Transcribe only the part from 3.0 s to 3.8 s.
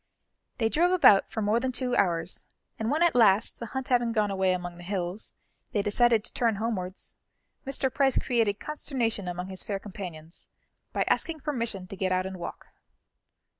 at last, the